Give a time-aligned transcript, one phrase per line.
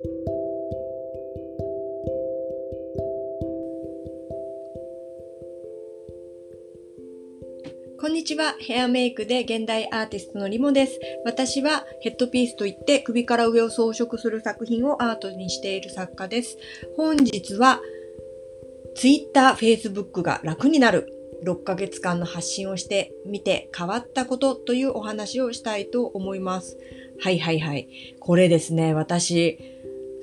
[0.00, 0.04] こ
[8.06, 8.54] んにちは。
[8.60, 11.00] ヘアメイクで現代アーティストのリモです。
[11.24, 16.58] 私はヘッドピースといって首から上を装飾する作品をアートにしている作家です。
[16.96, 17.80] 本日は
[18.94, 21.12] Twitter、Facebook が楽になる
[21.44, 26.78] 6ヶ月間の発信をしてみて変わったことというお話をしたいと思います。
[27.20, 27.88] はいはいはい。
[28.20, 29.58] これですね、私、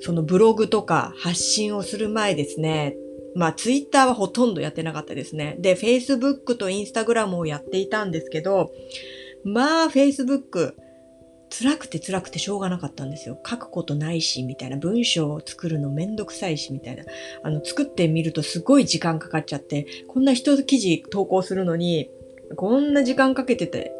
[0.00, 2.96] そのブログとか発信をする前ですね、
[3.34, 5.56] まあ、ツイッターはほとんどやってなかったですね。
[5.58, 8.72] で、Facebook と Instagram をやっていたんですけど、
[9.44, 10.74] まあ、Facebook、
[11.50, 13.38] 辛くて辛くてしょうがなかったんですよ。
[13.46, 14.76] 書くことないし、みたいな。
[14.76, 17.04] 文章を作るのめんどくさいし、みたいな。
[17.42, 22.10] あの、作ってみるとすごい時間かかっちゃって、こんな一記事投稿するのに、
[22.56, 23.92] こんな時間かけてて、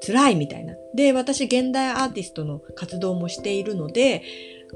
[0.00, 0.74] 辛いみたいな。
[0.94, 4.22] で、私、現代アーティストの活動もしているので、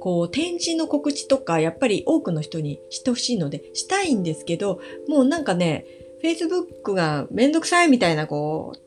[0.01, 5.87] こう、展示の告知とか、やっぱり多くの人にしてほしいので、したいんですけど、もうなんかね、
[6.23, 8.85] Facebook がめんどくさいみたいな、こう、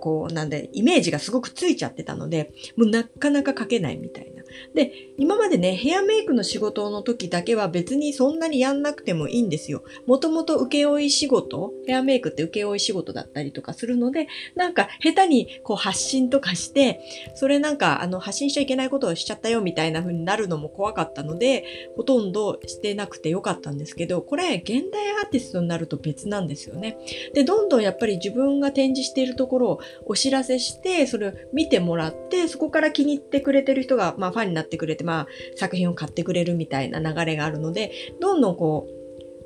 [0.00, 4.35] こう、なんで、イメージがすごくついちゃってたので、もうなかなか書けないみたいな。
[4.74, 9.82] で、今までね、ヘアメイクの仕事の時だけは別にそんなにやんなくてもいいんですよ。
[10.06, 17.00] もともと請負仕事、ヘアメイクって請負仕事だったりとかするので、なんか下手にこう発信とかして、
[17.34, 21.64] それなんかあの発信しちゃいけないことをしちゃったよみたいな風になるのも怖かったので、
[21.96, 26.98] ほとんどしてなくてよかったんですけど、これ現代アーティストになると別なんですよね。
[27.34, 38.88] で、どんどんやっぱり自分が展示しているところをお知らせして、それを見てもらって、そこから気に入ってくれてる人が、まあファンになってくれて、まあ作品を買ってくれるみたいな流れがあるので、どんどんこ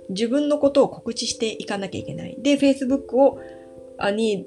[0.09, 2.37] う、自分のことを告知していかなきゃいけない。
[2.41, 3.39] で、Facebook を、
[3.99, 4.47] あに、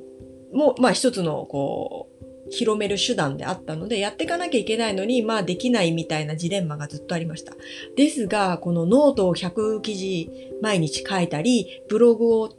[0.54, 2.14] も、まあ一つの、こう、
[2.50, 7.54] 広める手段であったので、やっていかなきゃいけないのに、まあできないみたいなジレンマがずっとありました。
[7.96, 10.30] ですが、このノートを100記事
[10.62, 12.50] 毎日書いたり、ブログを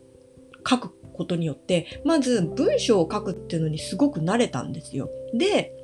[0.68, 5.08] 書くことによって、まず文章を書くっていうのにすごく慣れたんですよ。
[5.32, 5.83] で、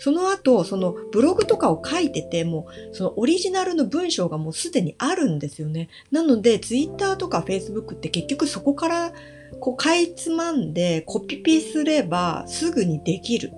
[0.00, 5.88] その後、そのブログとかを書いててもう、そのオリジナルの文章がもうすでにあるんですよね。
[6.10, 9.12] なので、ツイッターとかフェイスブックって結局そこから
[9.60, 13.52] こうかいつまんでコピペすればすぐにできる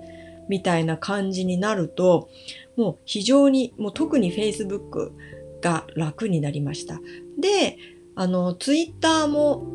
[0.49, 2.29] みたいな感じになると、
[2.75, 5.13] もう非常に、もう特にフェイスブック
[5.61, 6.99] が楽になりました。
[7.39, 7.77] で、
[8.15, 9.65] あの、ツイッターも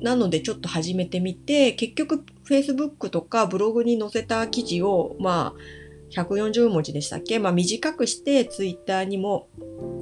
[0.00, 7.38] なのでちょっと始めてみて、結局 Facebook とかブログに載せた記事を、まあ、140文字でしたっけ？
[7.38, 9.48] まあ短くしてツイッターにも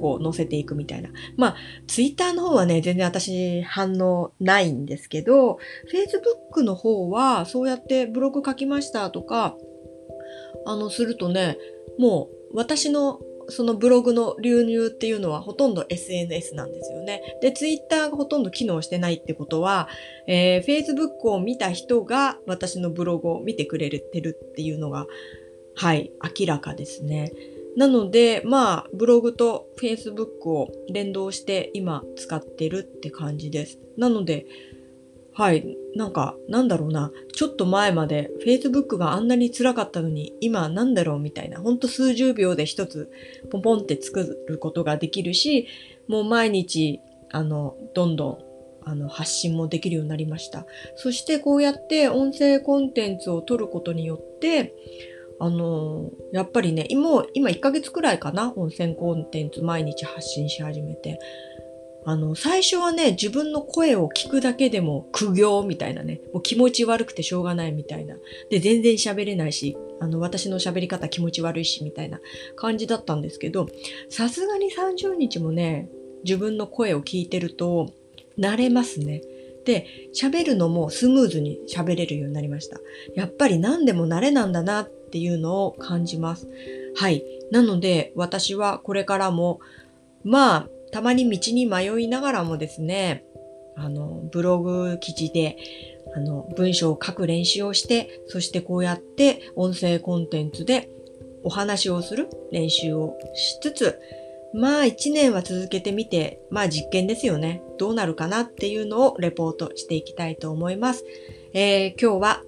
[0.01, 1.09] こう載せていくみたいな。
[1.37, 1.55] まあ
[1.87, 5.57] ツイッターの方はね、全然私反応ないんですけど、
[5.91, 9.57] Facebook の方はそうやってブログ書きましたとか、
[10.65, 11.57] あの、するとね、
[11.97, 17.37] もう私のそのブログの流入っていうのはほとんど SNS なんですよね。
[17.41, 19.89] で、ツイッターがほとんど機能してないってことは、
[20.27, 25.07] えー、Facebook を見た人が私のブログを見てくれてるっていうのが、
[25.75, 27.33] はい、明らかですね。
[27.75, 33.79] なので、まあ、ブログと Facebook を連動して今使ってるって感じです。
[33.97, 34.45] なので、
[35.35, 35.77] はい。
[35.95, 37.11] なんか、なんだろうな。
[37.33, 41.59] ちょっと前まで Facebook があんなに辛かったのに、今なんだろうみたいな。
[41.59, 43.11] ほんと数十秒で一つ
[43.49, 45.67] ポンポンって作ることができるし、
[46.07, 46.99] もう毎日、
[47.31, 48.37] あの、どんどん、
[48.85, 50.67] あの、発信もできるようになりました。
[50.95, 54.75] そしてこうやって音声コンテンツを取ることによって、
[55.39, 61.19] あのやっぱりね、今、今1ヶ月くらいかな、音声コンテンツ毎日発信し始めて。
[62.05, 68.17] あの、最初はね、自分の声を聞くだけでも苦行みたいなね、もう気持ち悪くてしょうがないみたいな。
[68.49, 72.19] で、全然喋れないし、あの、私の喋り方気持ち悪いし、みたいな
[72.55, 73.67] 感じだったんですけど、
[74.09, 75.89] さすがに30日もね、
[76.25, 77.89] 自分の声を聞いてると、
[78.37, 79.21] 慣れますね。
[79.65, 82.79] で、喋るのもスムーズに喋れるようになりました。
[83.15, 86.49] やっぱり何でも慣れなんだなっていうのを感じます。
[86.95, 87.23] はい。
[87.51, 89.59] なので、私はこれからも、
[90.23, 93.23] まあ、たまに道に迷いながらもですね、
[93.75, 95.55] あの、ブログ記事で、
[96.15, 100.89] あの、文章を書く練習をして、そしてこうやって音声コンテンツで
[101.43, 103.99] お話をする練習をしつつ、
[104.55, 107.61] まあ一年は続けてみて、まあ実験ですよね。
[107.77, 111.05] どうなるかなっていうのをレポートしていきたいと思います。
[111.53, 112.43] えー、今日は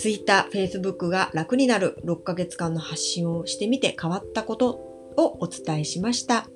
[0.00, 6.46] ツイッター、フェ、イスブックが楽になる6ヶ月間の発信をしてみて変わったことをお伝えしました。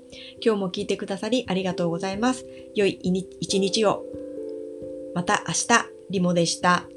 [0.43, 2.47] 今日も聞いてくださりありがとうございます。
[2.75, 2.99] 良い
[3.41, 4.03] 一日を。
[5.15, 6.89] また明日、リモでした。